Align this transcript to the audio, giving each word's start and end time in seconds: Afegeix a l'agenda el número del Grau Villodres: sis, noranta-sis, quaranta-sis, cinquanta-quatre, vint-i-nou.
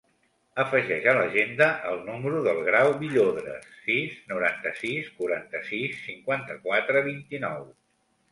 Afegeix 0.61 1.03
a 1.09 1.11
l'agenda 1.17 1.65
el 1.89 1.99
número 2.05 2.39
del 2.47 2.61
Grau 2.69 2.93
Villodres: 3.03 3.67
sis, 3.83 4.17
noranta-sis, 4.33 5.11
quaranta-sis, 5.19 6.01
cinquanta-quatre, 6.07 7.05
vint-i-nou. 7.11 7.63